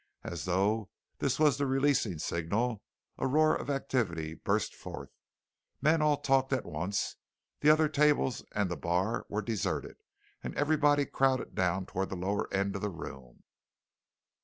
As 0.23 0.45
though 0.45 0.89
this 1.19 1.37
was 1.39 1.59
the 1.59 1.67
releasing 1.67 2.17
signal, 2.17 2.81
a 3.19 3.27
roar 3.27 3.55
of 3.55 3.69
activity 3.69 4.33
burst 4.33 4.73
forth. 4.73 5.11
Men 5.79 6.01
all 6.01 6.17
talked 6.17 6.51
at 6.51 6.65
once. 6.65 7.17
The 7.59 7.69
other 7.69 7.87
tables 7.87 8.43
and 8.53 8.71
the 8.71 8.77
bar 8.77 9.27
were 9.29 9.43
deserted, 9.43 9.97
and 10.43 10.55
everybody 10.55 11.05
crowded 11.05 11.53
down 11.53 11.85
toward 11.85 12.09
the 12.09 12.15
lower 12.15 12.51
end 12.51 12.75
of 12.75 12.81
the 12.81 12.89
room. 12.89 13.43